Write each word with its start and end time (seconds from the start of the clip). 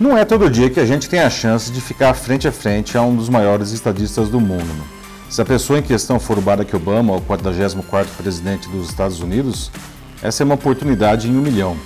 Não 0.00 0.16
é 0.16 0.24
todo 0.24 0.48
dia 0.48 0.70
que 0.70 0.80
a 0.80 0.86
gente 0.86 1.10
tem 1.10 1.20
a 1.20 1.28
chance 1.28 1.70
de 1.70 1.78
ficar 1.78 2.14
frente 2.14 2.48
a 2.48 2.52
frente 2.52 2.96
a 2.96 3.02
um 3.02 3.14
dos 3.14 3.28
maiores 3.28 3.70
estadistas 3.70 4.30
do 4.30 4.40
mundo. 4.40 4.64
Né? 4.64 4.84
Se 5.28 5.42
a 5.42 5.44
pessoa 5.44 5.78
em 5.78 5.82
questão 5.82 6.18
for 6.18 6.38
o 6.38 6.40
Barack 6.40 6.74
Obama, 6.74 7.14
o 7.14 7.20
44º 7.20 8.06
presidente 8.16 8.66
dos 8.70 8.88
Estados 8.88 9.20
Unidos, 9.20 9.70
essa 10.22 10.42
é 10.42 10.44
uma 10.46 10.54
oportunidade 10.54 11.28
em 11.28 11.36
um 11.36 11.42
milhão. 11.42 11.76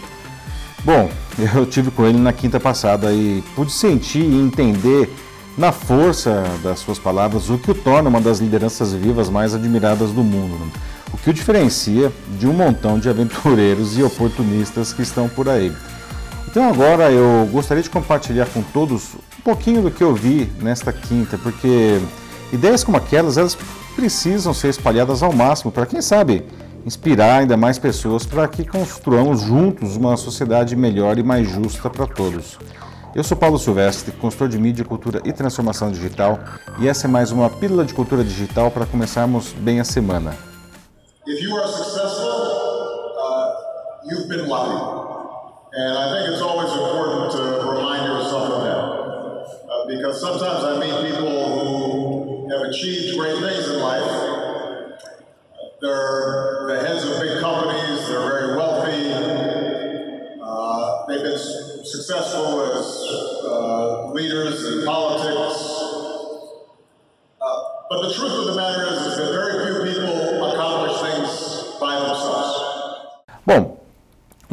Bom, 0.84 1.10
eu 1.56 1.66
tive 1.66 1.90
com 1.90 2.06
ele 2.06 2.18
na 2.18 2.32
quinta 2.32 2.60
passada 2.60 3.12
e 3.12 3.42
pude 3.56 3.72
sentir 3.72 4.22
e 4.22 4.40
entender 4.40 5.12
na 5.58 5.72
força 5.72 6.44
das 6.62 6.78
suas 6.78 7.00
palavras 7.00 7.50
o 7.50 7.58
que 7.58 7.72
o 7.72 7.74
torna 7.74 8.08
uma 8.08 8.20
das 8.20 8.38
lideranças 8.38 8.92
vivas 8.92 9.28
mais 9.28 9.56
admiradas 9.56 10.12
do 10.12 10.22
mundo. 10.22 10.54
Né? 10.54 10.70
O 11.12 11.16
que 11.16 11.30
o 11.30 11.34
diferencia 11.34 12.12
de 12.38 12.46
um 12.46 12.52
montão 12.52 12.96
de 12.96 13.08
aventureiros 13.08 13.98
e 13.98 14.04
oportunistas 14.04 14.92
que 14.92 15.02
estão 15.02 15.28
por 15.28 15.48
aí. 15.48 15.72
Então 16.54 16.68
agora 16.68 17.10
eu 17.10 17.48
gostaria 17.50 17.82
de 17.82 17.90
compartilhar 17.90 18.46
com 18.46 18.62
todos 18.62 19.14
um 19.40 19.42
pouquinho 19.42 19.82
do 19.82 19.90
que 19.90 20.04
eu 20.04 20.14
vi 20.14 20.48
nesta 20.62 20.92
quinta, 20.92 21.36
porque 21.36 22.00
ideias 22.52 22.84
como 22.84 22.96
aquelas, 22.96 23.36
elas 23.36 23.58
precisam 23.96 24.54
ser 24.54 24.68
espalhadas 24.68 25.20
ao 25.20 25.32
máximo 25.32 25.72
para 25.72 25.84
quem 25.84 26.00
sabe 26.00 26.46
inspirar 26.86 27.40
ainda 27.40 27.56
mais 27.56 27.76
pessoas 27.76 28.24
para 28.24 28.46
que 28.46 28.64
construamos 28.64 29.40
juntos 29.40 29.96
uma 29.96 30.16
sociedade 30.16 30.76
melhor 30.76 31.18
e 31.18 31.24
mais 31.24 31.50
justa 31.50 31.90
para 31.90 32.06
todos. 32.06 32.56
Eu 33.16 33.24
sou 33.24 33.36
Paulo 33.36 33.58
Silvestre, 33.58 34.12
consultor 34.12 34.48
de 34.48 34.56
mídia, 34.56 34.84
cultura 34.84 35.20
e 35.24 35.32
transformação 35.32 35.90
digital, 35.90 36.38
e 36.78 36.86
essa 36.86 37.08
é 37.08 37.10
mais 37.10 37.32
uma 37.32 37.50
pílula 37.50 37.84
de 37.84 37.92
cultura 37.92 38.22
digital 38.22 38.70
para 38.70 38.86
começarmos 38.86 39.52
bem 39.54 39.80
a 39.80 39.84
semana. 39.84 40.36
If 41.26 41.42
you 41.42 41.56
are 41.56 41.66
successful, 41.66 42.30
uh, 43.18 44.08
you've 44.08 44.28
been 44.28 44.48
lucky. 44.48 45.03
And 45.76 45.98
I 45.98 46.12
think 46.12 46.32
it's 46.32 46.40
always 46.40 46.70
important 46.70 47.32
to 47.32 47.68
remind 47.68 48.06
yourself 48.06 48.48
of 48.48 48.62
that. 48.62 48.78
Uh, 48.78 49.86
because 49.88 50.20
sometimes 50.20 50.62
I 50.62 50.78
meet 50.78 51.10
people 51.10 51.58
who 51.58 52.48
have 52.48 52.68
achieved 52.70 53.18
great 53.18 53.36
things 53.40 53.68
in 53.68 53.80
life. 53.80 54.04
They're 55.80 56.66
the 56.68 56.80
heads 56.86 57.04
of 57.04 57.20
big 57.20 57.40
companies, 57.40 58.06
they're 58.06 58.20
very 58.20 58.56
wealthy, 58.56 59.12
uh, 60.40 61.06
they've 61.08 61.22
been 61.22 61.38
successful 61.84 62.62
as 62.62 63.42
uh, 63.44 64.12
leaders 64.12 64.64
in 64.64 64.86
politics. 64.86 65.83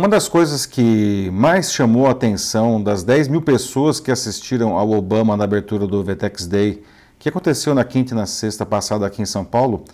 Uma 0.02 0.10
das 0.10 0.28
coisas 0.28 0.66
que 0.66 1.30
mais 1.32 1.72
chamou 1.72 2.08
a 2.08 2.10
atenção 2.10 2.82
das 2.82 3.04
10 3.04 3.28
mil 3.28 3.40
pessoas 3.40 4.00
que 4.00 4.10
assistiram 4.10 4.76
ao 4.76 4.90
Obama 4.94 5.38
na 5.38 5.44
abertura 5.44 5.86
do 5.86 6.04
Vetex 6.04 6.48
Day, 6.48 6.84
que 7.20 7.30
aconteceu 7.30 7.76
na 7.76 7.84
quinta 7.84 8.16
e 8.16 8.18
na 8.18 8.26
sexta 8.26 8.66
passada 8.66 9.06
aqui 9.06 9.22
em 9.22 9.28
São 9.28 9.46
Paulo, 9.46 9.86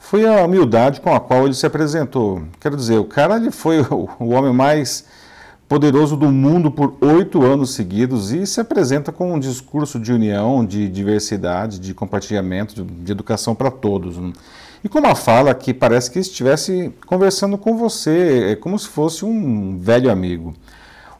foi 0.00 0.26
a 0.26 0.44
humildade 0.44 1.00
com 1.00 1.14
a 1.14 1.20
qual 1.20 1.44
ele 1.44 1.54
se 1.54 1.64
apresentou. 1.64 2.42
Quero 2.58 2.76
dizer, 2.76 2.98
o 2.98 3.04
cara 3.04 3.36
ele 3.36 3.52
foi 3.52 3.80
o 4.18 4.30
homem 4.30 4.52
mais 4.52 5.04
poderoso 5.72 6.18
do 6.18 6.30
mundo 6.30 6.70
por 6.70 6.98
oito 7.00 7.42
anos 7.42 7.72
seguidos 7.72 8.30
e 8.30 8.46
se 8.46 8.60
apresenta 8.60 9.10
com 9.10 9.32
um 9.32 9.38
discurso 9.38 9.98
de 9.98 10.12
união, 10.12 10.66
de 10.66 10.86
diversidade, 10.86 11.78
de 11.78 11.94
compartilhamento, 11.94 12.84
de, 12.84 13.10
educação 13.10 13.54
para 13.54 13.70
todos. 13.70 14.18
E 14.84 14.88
com 14.90 14.98
uma 14.98 15.14
fala 15.14 15.54
que 15.54 15.72
parece 15.72 16.10
que 16.10 16.18
estivesse 16.18 16.92
conversando 17.06 17.56
com 17.56 17.74
você, 17.78 18.50
é 18.50 18.54
como 18.54 18.78
se 18.78 18.86
fosse 18.86 19.24
um 19.24 19.78
velho 19.78 20.10
amigo. 20.10 20.52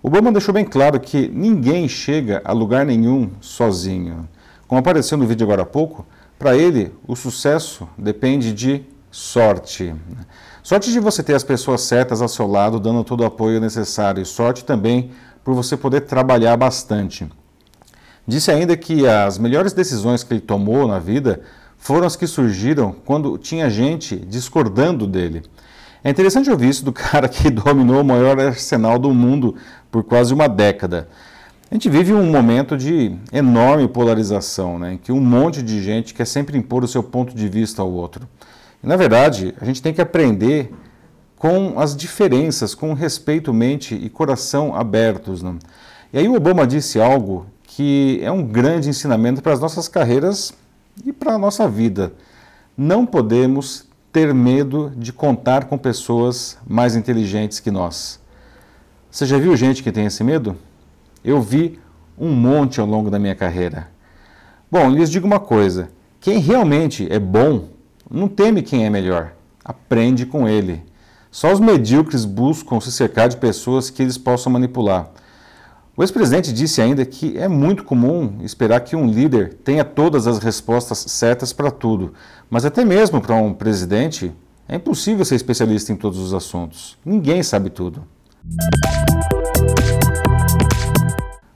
Obama 0.03 0.31
deixou 0.31 0.53
bem 0.53 0.66
claro 0.66 1.00
que 1.00 1.28
ninguém 1.28 1.89
chega 1.89 2.42
a 2.44 2.53
lugar 2.53 2.84
nenhum 2.84 3.31
sozinho. 3.41 4.28
Como 4.69 4.78
apareceu 4.78 5.16
no 5.16 5.27
vídeo 5.27 5.44
agora 5.44 5.62
há 5.62 5.66
pouco, 5.66 6.05
para 6.39 6.55
ele 6.55 6.92
o 7.09 7.16
sucesso 7.16 7.88
depende 7.97 8.53
de 8.53 8.82
sorte. 9.12 9.95
Sorte 10.62 10.91
de 10.91 10.99
você 10.99 11.23
ter 11.23 11.34
as 11.34 11.45
pessoas 11.45 11.83
certas 11.83 12.23
ao 12.23 12.28
seu 12.28 12.47
lado, 12.47 12.81
dando 12.81 13.05
todo 13.05 13.21
o 13.21 13.27
apoio 13.27 13.61
necessário, 13.61 14.23
e 14.23 14.27
sorte 14.27 14.65
também 14.65 15.11
por 15.45 15.55
você 15.55 15.77
poder 15.77 16.00
trabalhar 16.03 16.56
bastante. 16.56 17.28
Disse 18.27 18.51
ainda 18.51 18.77
que 18.77 19.06
as 19.06 19.37
melhores 19.37 19.75
decisões 19.75 20.25
que 20.25 20.33
ele 20.33 20.41
tomou 20.41 20.89
na 20.89 20.99
vida 20.99 21.43
foram 21.77 22.06
as 22.06 22.17
que 22.17 22.27
surgiram 22.27 22.95
quando 23.05 23.37
tinha 23.37 23.69
gente 23.69 24.17
discordando 24.17 25.06
dele. 25.06 25.43
É 26.03 26.11
interessante 26.11 26.51
ouvir 26.51 26.71
isso 26.71 26.84
do 26.84 26.93
cara 26.95 27.28
que 27.28 27.51
dominou 27.51 28.01
o 28.01 28.05
maior 28.05 28.41
arsenal 28.41 28.99
do 28.99 29.12
mundo 29.12 29.56
por 29.91 30.03
quase 30.03 30.33
uma 30.33 30.49
década. 30.49 31.09
A 31.71 31.75
gente 31.75 31.91
vive 31.91 32.12
um 32.15 32.31
momento 32.31 32.77
de 32.77 33.15
enorme 33.33 33.89
polarização, 33.89 34.78
né, 34.78 34.95
em 34.95 34.97
que 34.97 35.11
um 35.11 35.21
monte 35.21 35.62
de 35.62 35.83
gente 35.83 36.15
quer 36.15 36.27
sempre 36.27 36.56
impor 36.56 36.84
o 36.84 36.89
seu 36.89 37.03
ponto 37.03 37.34
de 37.34 37.49
vista 37.49 37.83
ao 37.83 37.91
outro. 37.91 38.28
Na 38.82 38.97
verdade, 38.97 39.54
a 39.60 39.65
gente 39.65 39.81
tem 39.81 39.94
que 39.94 40.00
aprender 40.00 40.75
com 41.37 41.78
as 41.78 41.97
diferenças, 41.97 42.75
com 42.75 42.93
respeito, 42.94 43.53
mente 43.53 43.94
e 43.94 44.09
coração 44.09 44.75
abertos. 44.75 45.43
Né? 45.43 45.56
E 46.12 46.19
aí 46.19 46.28
o 46.28 46.34
Obama 46.34 46.66
disse 46.66 47.00
algo 47.00 47.47
que 47.62 48.21
é 48.22 48.31
um 48.31 48.44
grande 48.44 48.88
ensinamento 48.88 49.41
para 49.41 49.53
as 49.53 49.60
nossas 49.60 49.87
carreiras 49.87 50.53
e 51.04 51.12
para 51.12 51.34
a 51.34 51.38
nossa 51.38 51.69
vida. 51.69 52.12
Não 52.76 53.06
podemos 53.06 53.87
ter 54.12 54.34
medo 54.34 54.92
de 54.97 55.12
contar 55.12 55.65
com 55.65 55.78
pessoas 55.78 56.59
mais 56.66 56.97
inteligentes 56.97 57.60
que 57.60 57.71
nós. 57.71 58.21
Você 59.10 59.25
já 59.25 59.38
viu 59.38 59.56
gente 59.56 59.82
que 59.82 59.92
tem 59.92 60.06
esse 60.06 60.25
medo? 60.25 60.56
Eu 61.25 61.41
vi 61.41 61.78
um 62.19 62.31
monte 62.32 62.81
ao 62.81 62.87
longo 62.87 63.10
da 63.10 63.19
minha 63.19 63.34
carreira. 63.34 63.88
Bom, 64.71 64.91
lhes 64.91 65.10
digo 65.10 65.26
uma 65.26 65.41
coisa: 65.41 65.88
quem 66.21 66.38
realmente 66.38 67.06
é 67.10 67.19
bom 67.19 67.69
não 68.12 68.28
teme 68.28 68.62
quem 68.62 68.84
é 68.84 68.91
melhor, 68.91 69.33
aprende 69.65 70.27
com 70.27 70.49
ele. 70.49 70.83
Só 71.31 71.50
os 71.50 71.61
medíocres 71.61 72.25
buscam 72.27 72.78
se 72.78 72.93
cercar 72.93 73.28
de 73.28 73.39
pessoas 73.39 73.89
que 73.89 74.03
eles 74.03 74.19
possam 74.19 74.53
manipular. 74.53 75.11
O 75.97 76.03
ex-presidente 76.03 76.53
disse 76.53 76.81
ainda 76.81 77.05
que 77.05 77.37
é 77.39 77.49
muito 77.49 77.84
comum 77.84 78.39
esperar 78.43 78.81
que 78.81 78.95
um 78.97 79.06
líder 79.06 79.55
tenha 79.65 79.84
todas 79.84 80.27
as 80.27 80.39
respostas 80.39 80.99
certas 80.99 81.53
para 81.53 81.71
tudo, 81.71 82.12
mas 82.51 82.65
até 82.65 82.84
mesmo 82.84 83.21
para 83.21 83.34
um 83.34 83.53
presidente 83.53 84.33
é 84.69 84.77
impossível 84.77 85.25
ser 85.25 85.37
especialista 85.37 85.93
em 85.93 85.97
todos 85.97 86.19
os 86.19 86.34
assuntos. 86.34 86.99
Ninguém 87.05 87.43
sabe 87.43 87.71
tudo. 87.71 88.05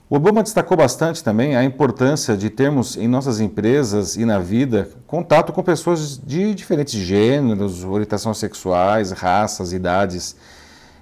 O 0.08 0.14
Obama 0.14 0.40
destacou 0.40 0.76
bastante 0.76 1.22
também 1.24 1.56
a 1.56 1.64
importância 1.64 2.36
de 2.36 2.48
termos 2.48 2.96
em 2.96 3.08
nossas 3.08 3.40
empresas 3.40 4.14
e 4.16 4.24
na 4.24 4.38
vida 4.38 4.88
contato 5.04 5.52
com 5.52 5.64
pessoas 5.64 6.16
de 6.16 6.54
diferentes 6.54 6.94
gêneros, 6.94 7.82
orientações 7.82 8.38
sexuais, 8.38 9.10
raças, 9.10 9.72
idades. 9.72 10.36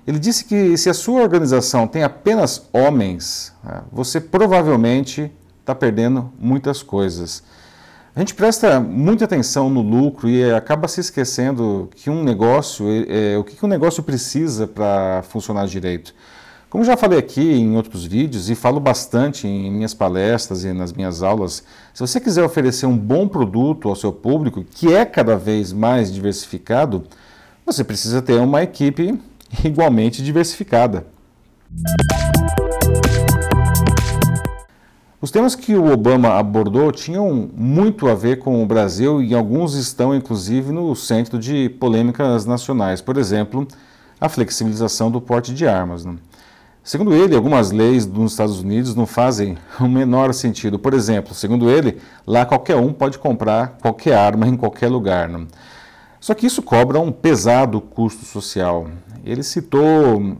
Ele 0.06 0.18
disse 0.18 0.46
que 0.46 0.74
se 0.78 0.88
a 0.88 0.94
sua 0.94 1.20
organização 1.20 1.86
tem 1.86 2.02
apenas 2.02 2.66
homens, 2.72 3.52
né, 3.62 3.82
você 3.92 4.18
provavelmente 4.18 5.30
está 5.60 5.74
perdendo 5.74 6.32
muitas 6.38 6.82
coisas. 6.82 7.42
A 8.16 8.20
gente 8.20 8.34
presta 8.34 8.80
muita 8.80 9.26
atenção 9.26 9.68
no 9.68 9.82
lucro 9.82 10.30
e 10.30 10.50
acaba 10.50 10.88
se 10.88 11.00
esquecendo 11.00 11.90
que 11.94 12.08
um 12.08 12.22
negócio, 12.22 12.86
é, 13.06 13.36
o 13.36 13.44
que 13.44 13.62
um 13.66 13.68
negócio 13.68 14.02
precisa 14.02 14.66
para 14.66 15.22
funcionar 15.24 15.66
direito. 15.66 16.14
Como 16.74 16.84
já 16.84 16.96
falei 16.96 17.20
aqui 17.20 17.40
em 17.40 17.76
outros 17.76 18.04
vídeos 18.04 18.50
e 18.50 18.56
falo 18.56 18.80
bastante 18.80 19.46
em 19.46 19.70
minhas 19.70 19.94
palestras 19.94 20.64
e 20.64 20.72
nas 20.72 20.92
minhas 20.92 21.22
aulas, 21.22 21.62
se 21.94 22.00
você 22.00 22.18
quiser 22.18 22.42
oferecer 22.42 22.84
um 22.84 22.98
bom 22.98 23.28
produto 23.28 23.88
ao 23.88 23.94
seu 23.94 24.12
público, 24.12 24.64
que 24.64 24.92
é 24.92 25.04
cada 25.04 25.36
vez 25.36 25.72
mais 25.72 26.12
diversificado, 26.12 27.04
você 27.64 27.84
precisa 27.84 28.20
ter 28.20 28.40
uma 28.40 28.60
equipe 28.60 29.16
igualmente 29.64 30.20
diversificada. 30.20 31.06
Os 35.20 35.30
temas 35.30 35.54
que 35.54 35.76
o 35.76 35.92
Obama 35.92 36.30
abordou 36.30 36.90
tinham 36.90 37.48
muito 37.54 38.08
a 38.08 38.16
ver 38.16 38.40
com 38.40 38.60
o 38.60 38.66
Brasil 38.66 39.22
e 39.22 39.32
alguns 39.32 39.74
estão, 39.74 40.12
inclusive, 40.12 40.72
no 40.72 40.92
centro 40.96 41.38
de 41.38 41.68
polêmicas 41.68 42.44
nacionais. 42.44 43.00
Por 43.00 43.16
exemplo, 43.16 43.64
a 44.20 44.28
flexibilização 44.28 45.08
do 45.08 45.20
porte 45.20 45.54
de 45.54 45.68
armas. 45.68 46.04
Né? 46.04 46.16
Segundo 46.86 47.14
ele, 47.14 47.34
algumas 47.34 47.70
leis 47.70 48.04
dos 48.04 48.32
Estados 48.32 48.60
Unidos 48.60 48.94
não 48.94 49.06
fazem 49.06 49.56
o 49.80 49.88
menor 49.88 50.34
sentido. 50.34 50.78
Por 50.78 50.92
exemplo, 50.92 51.34
segundo 51.34 51.70
ele, 51.70 51.98
lá 52.26 52.44
qualquer 52.44 52.76
um 52.76 52.92
pode 52.92 53.18
comprar 53.18 53.78
qualquer 53.80 54.14
arma 54.14 54.46
em 54.46 54.54
qualquer 54.54 54.88
lugar. 54.88 55.26
Né? 55.26 55.46
Só 56.20 56.34
que 56.34 56.44
isso 56.46 56.62
cobra 56.62 57.00
um 57.00 57.10
pesado 57.10 57.80
custo 57.80 58.26
social. 58.26 58.86
Ele 59.24 59.42
citou 59.42 60.36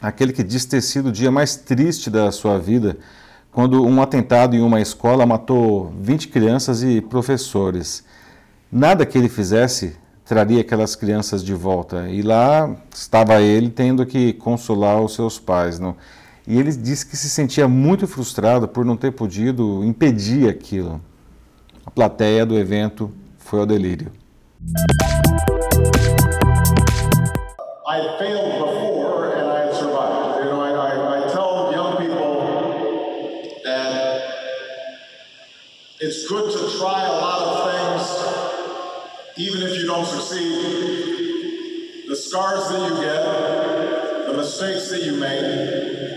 aquele 0.00 0.32
que 0.32 0.42
diz 0.42 0.64
ter 0.64 0.80
sido 0.80 1.10
o 1.10 1.12
dia 1.12 1.30
mais 1.30 1.56
triste 1.56 2.08
da 2.08 2.32
sua 2.32 2.58
vida, 2.58 2.96
quando 3.52 3.84
um 3.84 4.00
atentado 4.00 4.56
em 4.56 4.62
uma 4.62 4.80
escola 4.80 5.26
matou 5.26 5.92
20 6.00 6.28
crianças 6.28 6.82
e 6.82 7.02
professores. 7.02 8.02
Nada 8.70 9.04
que 9.04 9.18
ele 9.18 9.28
fizesse 9.28 9.94
traria 10.32 10.62
aquelas 10.62 10.96
crianças 10.96 11.44
de 11.44 11.52
volta. 11.52 12.08
E 12.08 12.22
lá 12.22 12.74
estava 12.94 13.42
ele 13.42 13.68
tendo 13.68 14.06
que 14.06 14.32
consolar 14.32 14.98
os 15.02 15.14
seus 15.14 15.38
pais. 15.38 15.78
Não? 15.78 15.94
e 16.46 16.58
ele 16.58 16.72
disse 16.72 17.06
que 17.06 17.16
se 17.16 17.30
sentia 17.30 17.68
muito 17.68 18.06
frustrado 18.06 18.66
por 18.66 18.84
não 18.84 18.96
ter 18.96 19.12
podido 19.12 19.84
impedir 19.84 20.48
aquilo. 20.48 21.00
A 21.86 21.90
plateia 21.90 22.44
do 22.44 22.58
evento 22.58 23.12
foi 23.38 23.60
ao 23.60 23.66
delírio. 23.66 24.10
I 27.86 28.18
failed 28.18 28.58
before 28.58 29.34
and 29.34 29.50
I 29.50 29.72
survived. 29.72 30.44
You 30.44 30.50
know, 30.50 30.62
I, 30.62 30.70
I, 30.72 31.18
I 31.18 31.28
tell 31.28 31.70
young 31.72 31.96
people 31.96 33.60
that 33.64 34.22
it's 36.00 36.26
good 36.26 36.50
to 36.52 36.78
try 36.78 37.04
a 37.04 37.12
lot 37.20 37.42
of 37.42 37.52
things, 37.70 38.41
even 39.36 39.62
if 39.62 39.76
you 39.78 39.86
don't 39.86 40.06
succeed. 40.06 42.04
The 42.08 42.16
scars 42.16 42.68
that 42.68 42.90
you 42.90 42.96
get, 43.00 44.26
the 44.26 44.34
mistakes 44.36 44.90
that 44.90 45.02
you 45.02 45.16
make, 45.16 46.10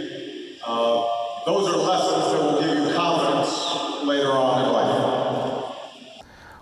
Uh, 0.68 1.04
those 1.46 1.68
are 1.70 1.78
lessons 1.78 2.32
that 2.32 2.42
will 2.42 2.60
give 2.60 2.76
you 2.76 2.92
confidence 2.96 3.52
later 4.04 4.32
on 4.32 4.66
in 4.66 4.72
life. 4.74 4.96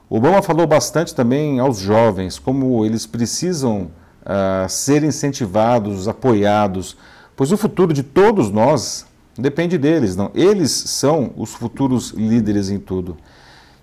Obama 0.10 0.42
falou 0.42 0.68
bastante 0.68 1.16
também 1.16 1.58
aos 1.62 1.80
jovens, 1.80 2.38
como 2.38 2.86
eles 2.86 3.06
precisam 3.06 3.90
uh, 4.24 4.68
ser 4.68 5.06
incentivados, 5.06 6.10
apoiados, 6.10 6.98
pois 7.34 7.54
o 7.54 7.58
futuro 7.58 7.94
de 7.94 8.04
todos 8.04 8.52
nós 8.52 9.06
depende 9.38 9.78
deles, 9.78 10.18
não? 10.18 10.30
Eles 10.36 10.72
são 10.72 11.32
os 11.38 11.54
futuros 11.54 12.10
líderes 12.10 12.70
em 12.70 12.78
tudo. 12.78 13.16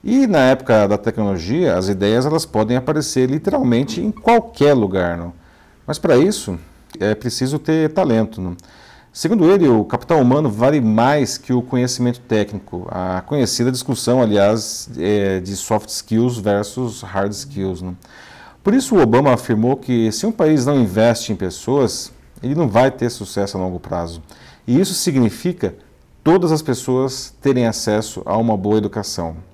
E 0.02 0.26
na 0.26 0.38
época 0.38 0.88
da 0.88 0.96
tecnologia, 0.96 1.76
as 1.76 1.88
ideias 1.88 2.24
elas 2.24 2.46
podem 2.46 2.76
aparecer 2.76 3.28
literalmente 3.28 4.00
em 4.00 4.10
qualquer 4.10 4.72
lugar, 4.72 5.16
não? 5.16 5.32
Mas 5.86 5.98
para 5.98 6.16
isso 6.16 6.58
é 6.98 7.14
preciso 7.14 7.58
ter 7.58 7.92
talento, 7.92 8.40
não? 8.40 8.56
Segundo 9.12 9.50
ele, 9.50 9.68
o 9.68 9.84
capital 9.84 10.20
humano 10.20 10.48
vale 10.48 10.80
mais 10.80 11.36
que 11.36 11.52
o 11.52 11.60
conhecimento 11.60 12.20
técnico. 12.20 12.86
A 12.88 13.20
conhecida 13.22 13.70
discussão, 13.70 14.22
aliás, 14.22 14.88
é 14.96 15.40
de 15.40 15.56
soft 15.56 15.88
skills 15.88 16.38
versus 16.38 17.02
hard 17.02 17.32
skills. 17.32 17.82
Né? 17.82 17.92
Por 18.62 18.72
isso, 18.72 18.94
o 18.94 19.00
Obama 19.02 19.32
afirmou 19.32 19.76
que 19.76 20.12
se 20.12 20.26
um 20.26 20.32
país 20.32 20.64
não 20.64 20.80
investe 20.80 21.32
em 21.32 21.36
pessoas, 21.36 22.12
ele 22.40 22.54
não 22.54 22.68
vai 22.68 22.88
ter 22.88 23.10
sucesso 23.10 23.58
a 23.58 23.60
longo 23.60 23.80
prazo. 23.80 24.22
E 24.64 24.78
isso 24.78 24.94
significa 24.94 25.74
todas 26.22 26.52
as 26.52 26.62
pessoas 26.62 27.34
terem 27.42 27.66
acesso 27.66 28.22
a 28.24 28.36
uma 28.36 28.56
boa 28.56 28.78
educação. 28.78 29.49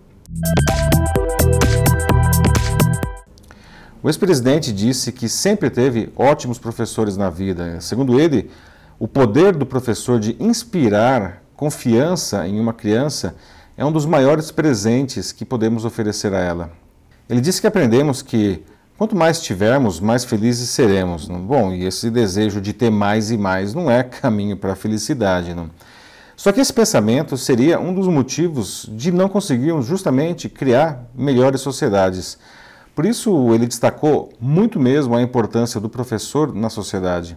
O 4.02 4.08
ex-presidente 4.08 4.72
disse 4.72 5.10
que 5.10 5.28
sempre 5.28 5.68
teve 5.68 6.12
ótimos 6.16 6.58
professores 6.58 7.16
na 7.16 7.28
vida. 7.28 7.80
Segundo 7.80 8.20
ele, 8.20 8.50
o 8.98 9.08
poder 9.08 9.56
do 9.56 9.66
professor 9.66 10.20
de 10.20 10.36
inspirar 10.38 11.42
confiança 11.56 12.46
em 12.46 12.60
uma 12.60 12.72
criança 12.72 13.34
é 13.76 13.84
um 13.84 13.90
dos 13.90 14.06
maiores 14.06 14.50
presentes 14.50 15.32
que 15.32 15.44
podemos 15.44 15.84
oferecer 15.84 16.32
a 16.32 16.38
ela. 16.38 16.70
Ele 17.28 17.40
disse 17.40 17.60
que 17.60 17.66
aprendemos 17.66 18.22
que 18.22 18.62
quanto 18.96 19.16
mais 19.16 19.40
tivermos, 19.40 19.98
mais 19.98 20.24
felizes 20.24 20.70
seremos. 20.70 21.28
Não? 21.28 21.40
Bom, 21.40 21.72
e 21.72 21.84
esse 21.84 22.10
desejo 22.10 22.60
de 22.60 22.72
ter 22.72 22.90
mais 22.90 23.30
e 23.30 23.36
mais 23.36 23.74
não 23.74 23.90
é 23.90 24.02
caminho 24.04 24.56
para 24.56 24.72
a 24.72 24.76
felicidade. 24.76 25.52
Não? 25.52 25.68
Só 26.36 26.52
que 26.52 26.60
esse 26.60 26.72
pensamento 26.72 27.36
seria 27.36 27.80
um 27.80 27.94
dos 27.94 28.06
motivos 28.06 28.86
de 28.92 29.10
não 29.10 29.28
conseguirmos 29.28 29.86
justamente 29.86 30.48
criar 30.48 31.08
melhores 31.14 31.62
sociedades. 31.62 32.38
Por 32.94 33.06
isso, 33.06 33.54
ele 33.54 33.66
destacou 33.66 34.30
muito 34.38 34.78
mesmo 34.78 35.16
a 35.16 35.22
importância 35.22 35.80
do 35.80 35.88
professor 35.88 36.54
na 36.54 36.68
sociedade 36.68 37.36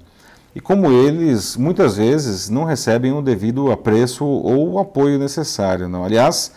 e 0.55 0.59
como 0.59 0.91
eles 0.91 1.55
muitas 1.55 1.95
vezes 1.95 2.49
não 2.49 2.63
recebem 2.63 3.11
o 3.11 3.21
devido 3.21 3.71
apreço 3.71 4.25
ou 4.25 4.73
o 4.73 4.79
apoio 4.79 5.19
necessário. 5.19 5.87
Não? 5.87 6.03
Aliás, 6.03 6.51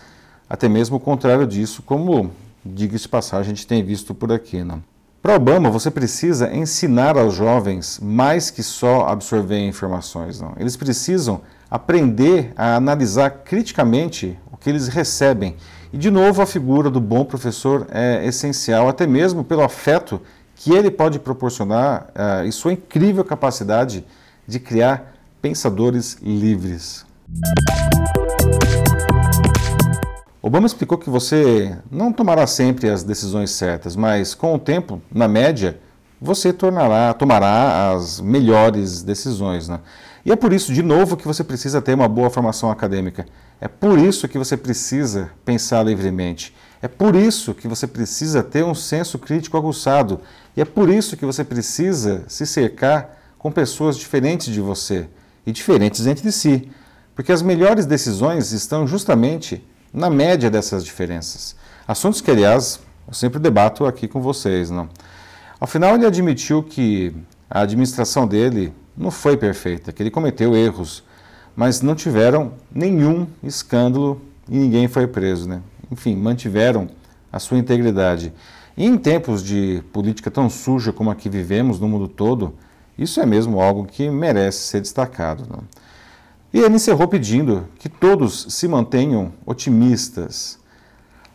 até 0.48 0.68
mesmo 0.68 0.96
o 0.96 1.00
contrário 1.00 1.46
disso, 1.46 1.82
como, 1.82 2.32
diga-se 2.64 3.08
passagem, 3.08 3.52
a 3.52 3.54
gente 3.54 3.66
tem 3.66 3.84
visto 3.84 4.14
por 4.14 4.32
aqui. 4.32 4.64
Não? 4.64 4.82
Para 5.22 5.36
Obama, 5.36 5.70
você 5.70 5.88
precisa 5.88 6.52
ensinar 6.52 7.16
aos 7.16 7.34
jovens 7.34 8.00
mais 8.02 8.50
que 8.50 8.60
só 8.60 9.06
absorver 9.06 9.64
informações. 9.64 10.40
Não? 10.40 10.52
Eles 10.58 10.76
precisam 10.76 11.42
aprender 11.70 12.52
a 12.56 12.74
analisar 12.74 13.30
criticamente 13.30 14.36
o 14.50 14.56
que 14.56 14.68
eles 14.68 14.88
recebem. 14.88 15.54
E, 15.92 15.96
de 15.96 16.10
novo, 16.10 16.42
a 16.42 16.46
figura 16.46 16.90
do 16.90 17.00
bom 17.00 17.24
professor 17.24 17.86
é 17.92 18.26
essencial, 18.26 18.88
até 18.88 19.06
mesmo 19.06 19.44
pelo 19.44 19.62
afeto 19.62 20.20
que 20.56 20.72
ele 20.72 20.90
pode 20.90 21.20
proporcionar 21.20 22.08
uh, 22.16 22.44
e 22.44 22.50
sua 22.50 22.72
incrível 22.72 23.24
capacidade 23.24 24.04
de 24.44 24.58
criar 24.58 25.14
pensadores 25.40 26.18
livres. 26.20 27.06
Obama 30.44 30.66
explicou 30.66 30.98
que 30.98 31.08
você 31.08 31.78
não 31.88 32.12
tomará 32.12 32.48
sempre 32.48 32.90
as 32.90 33.04
decisões 33.04 33.52
certas, 33.52 33.94
mas 33.94 34.34
com 34.34 34.52
o 34.56 34.58
tempo, 34.58 35.00
na 35.08 35.28
média, 35.28 35.78
você 36.20 36.52
tornará, 36.52 37.14
tomará 37.14 37.92
as 37.92 38.20
melhores 38.20 39.04
decisões. 39.04 39.68
Né? 39.68 39.78
E 40.26 40.32
é 40.32 40.36
por 40.36 40.52
isso, 40.52 40.72
de 40.72 40.82
novo, 40.82 41.16
que 41.16 41.28
você 41.28 41.44
precisa 41.44 41.80
ter 41.80 41.94
uma 41.94 42.08
boa 42.08 42.28
formação 42.28 42.72
acadêmica. 42.72 43.24
É 43.60 43.68
por 43.68 43.96
isso 44.00 44.26
que 44.26 44.36
você 44.36 44.56
precisa 44.56 45.30
pensar 45.44 45.84
livremente. 45.84 46.52
É 46.82 46.88
por 46.88 47.14
isso 47.14 47.54
que 47.54 47.68
você 47.68 47.86
precisa 47.86 48.42
ter 48.42 48.64
um 48.64 48.74
senso 48.74 49.20
crítico 49.20 49.56
aguçado. 49.56 50.20
E 50.56 50.60
é 50.60 50.64
por 50.64 50.88
isso 50.88 51.16
que 51.16 51.24
você 51.24 51.44
precisa 51.44 52.24
se 52.26 52.44
cercar 52.46 53.16
com 53.38 53.52
pessoas 53.52 53.96
diferentes 53.96 54.52
de 54.52 54.60
você 54.60 55.06
e 55.46 55.52
diferentes 55.52 56.04
entre 56.04 56.32
si. 56.32 56.68
Porque 57.14 57.30
as 57.30 57.42
melhores 57.42 57.86
decisões 57.86 58.50
estão 58.50 58.88
justamente 58.88 59.64
na 59.92 60.08
média 60.08 60.50
dessas 60.50 60.84
diferenças. 60.84 61.56
Assuntos 61.86 62.20
que, 62.20 62.30
aliás, 62.30 62.80
eu 63.06 63.14
sempre 63.14 63.38
debato 63.38 63.84
aqui 63.84 64.08
com 64.08 64.20
vocês. 64.20 64.70
Não? 64.70 64.88
Ao 65.60 65.66
final, 65.66 65.94
ele 65.94 66.06
admitiu 66.06 66.62
que 66.62 67.14
a 67.50 67.60
administração 67.60 68.26
dele 68.26 68.72
não 68.96 69.10
foi 69.10 69.36
perfeita, 69.36 69.92
que 69.92 70.02
ele 70.02 70.10
cometeu 70.10 70.56
erros, 70.56 71.02
mas 71.54 71.82
não 71.82 71.94
tiveram 71.94 72.52
nenhum 72.72 73.26
escândalo 73.42 74.20
e 74.48 74.56
ninguém 74.56 74.88
foi 74.88 75.06
preso. 75.06 75.48
Né? 75.48 75.60
enfim, 75.92 76.16
mantiveram 76.16 76.88
a 77.30 77.38
sua 77.38 77.58
integridade. 77.58 78.32
E 78.76 78.86
em 78.86 78.96
tempos 78.96 79.44
de 79.44 79.82
política 79.92 80.30
tão 80.30 80.48
suja 80.48 80.92
como 80.92 81.10
a 81.10 81.14
que 81.14 81.28
vivemos 81.28 81.78
no 81.78 81.86
mundo 81.86 82.08
todo, 82.08 82.54
isso 82.98 83.20
é 83.20 83.26
mesmo 83.26 83.60
algo 83.60 83.84
que 83.84 84.08
merece 84.10 84.60
ser 84.60 84.80
destacado. 84.80 85.44
Não? 85.48 85.62
E 86.52 86.60
ele 86.60 86.74
encerrou 86.74 87.08
pedindo 87.08 87.66
que 87.78 87.88
todos 87.88 88.46
se 88.50 88.68
mantenham 88.68 89.32
otimistas. 89.46 90.58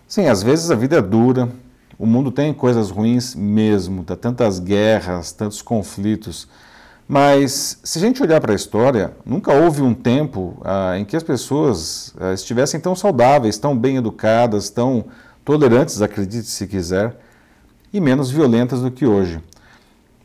Sim, 0.08 0.28
às 0.28 0.44
vezes 0.44 0.70
a 0.70 0.76
vida 0.76 0.98
é 0.98 1.02
dura, 1.02 1.50
o 1.98 2.06
mundo 2.06 2.32
tem 2.32 2.54
coisas 2.54 2.92
ruins 2.92 3.34
mesmo, 3.34 4.04
tá 4.04 4.16
tantas 4.16 4.60
guerras, 4.60 5.32
tantos 5.32 5.62
conflitos. 5.62 6.48
Mas 7.08 7.80
se 7.84 7.98
a 7.98 8.02
gente 8.02 8.22
olhar 8.22 8.40
para 8.40 8.52
a 8.52 8.56
história, 8.56 9.14
nunca 9.26 9.52
houve 9.52 9.82
um 9.82 9.94
tempo 9.94 10.58
ah, 10.64 11.00
em 11.00 11.04
que 11.06 11.16
as 11.16 11.24
pessoas 11.24 12.14
ah, 12.20 12.34
estivessem 12.34 12.80
tão 12.80 12.96
saudáveis, 12.96 13.58
tão 13.58 13.76
bem 13.76 13.98
educadas, 13.98 14.70
tão 14.70 15.06
tolerantes, 15.44 16.02
acredite 16.02 16.48
se 16.48 16.68
quiser, 16.68 17.18
e 17.92 18.00
menos 18.00 18.30
violentas 18.30 18.82
do 18.82 18.92
que 18.92 19.06
hoje. 19.06 19.42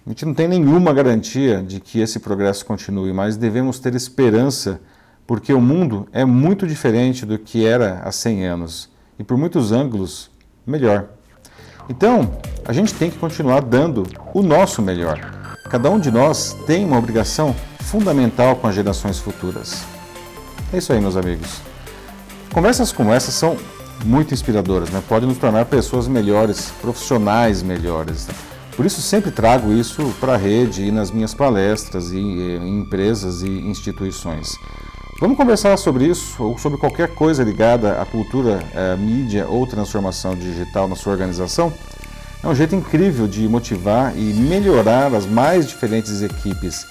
A 0.04 0.10
gente 0.10 0.26
não 0.26 0.34
tem 0.34 0.48
nenhuma 0.48 0.92
garantia 0.92 1.62
de 1.62 1.78
que 1.78 2.00
esse 2.00 2.18
progresso 2.18 2.66
continue, 2.66 3.12
mas 3.12 3.36
devemos 3.36 3.78
ter 3.78 3.94
esperança, 3.94 4.80
porque 5.24 5.52
o 5.52 5.60
mundo 5.60 6.08
é 6.12 6.24
muito 6.24 6.66
diferente 6.66 7.24
do 7.24 7.38
que 7.38 7.64
era 7.64 8.00
há 8.02 8.10
100 8.10 8.46
anos 8.46 8.90
e, 9.16 9.22
por 9.22 9.36
muitos 9.36 9.70
ângulos, 9.70 10.28
melhor. 10.66 11.06
Então, 11.88 12.36
a 12.64 12.72
gente 12.72 12.92
tem 12.94 13.10
que 13.10 13.18
continuar 13.18 13.60
dando 13.60 14.04
o 14.34 14.42
nosso 14.42 14.82
melhor. 14.82 15.20
Cada 15.70 15.88
um 15.88 16.00
de 16.00 16.10
nós 16.10 16.56
tem 16.66 16.84
uma 16.84 16.98
obrigação 16.98 17.54
fundamental 17.80 18.56
com 18.56 18.66
as 18.66 18.74
gerações 18.74 19.20
futuras. 19.20 19.84
É 20.72 20.78
isso 20.78 20.92
aí, 20.92 21.00
meus 21.00 21.16
amigos. 21.16 21.60
Conversas 22.52 22.90
como 22.90 23.12
essa 23.12 23.30
são 23.30 23.56
muito 24.04 24.34
inspiradoras, 24.34 24.90
né? 24.90 25.00
podem 25.08 25.28
nos 25.28 25.38
tornar 25.38 25.64
pessoas 25.66 26.08
melhores, 26.08 26.72
profissionais 26.80 27.62
melhores. 27.62 28.26
Por 28.76 28.86
isso 28.86 29.02
sempre 29.02 29.30
trago 29.30 29.72
isso 29.72 30.14
para 30.18 30.34
a 30.34 30.36
rede 30.36 30.84
e 30.84 30.90
nas 30.90 31.10
minhas 31.10 31.34
palestras 31.34 32.10
e 32.10 32.18
em 32.18 32.80
empresas 32.80 33.42
e 33.42 33.48
instituições. 33.48 34.56
Vamos 35.20 35.36
conversar 35.36 35.76
sobre 35.76 36.06
isso 36.06 36.42
ou 36.42 36.58
sobre 36.58 36.78
qualquer 36.78 37.14
coisa 37.14 37.44
ligada 37.44 38.00
à 38.00 38.04
cultura, 38.04 38.60
à 38.74 38.96
mídia 38.96 39.46
ou 39.46 39.66
transformação 39.66 40.34
digital 40.34 40.88
na 40.88 40.96
sua 40.96 41.12
organização? 41.12 41.72
É 42.42 42.48
um 42.48 42.54
jeito 42.54 42.74
incrível 42.74 43.28
de 43.28 43.46
motivar 43.46 44.16
e 44.16 44.32
melhorar 44.34 45.14
as 45.14 45.24
mais 45.24 45.68
diferentes 45.68 46.22
equipes. 46.22 46.84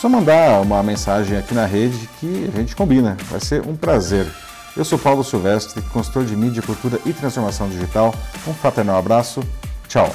Só 0.00 0.08
mandar 0.08 0.62
uma 0.62 0.82
mensagem 0.82 1.36
aqui 1.36 1.52
na 1.52 1.66
rede 1.66 2.08
que 2.18 2.50
a 2.54 2.56
gente 2.58 2.74
combina. 2.74 3.18
Vai 3.28 3.40
ser 3.40 3.60
um 3.66 3.76
prazer. 3.76 4.26
Eu 4.74 4.84
sou 4.84 4.98
Paulo 4.98 5.22
Silvestre, 5.22 5.82
consultor 5.92 6.24
de 6.24 6.34
mídia, 6.34 6.62
cultura 6.62 6.98
e 7.04 7.12
transformação 7.12 7.68
digital. 7.68 8.14
Um 8.46 8.54
fraternal 8.54 8.98
abraço. 8.98 9.42
Tchau. 9.88 10.10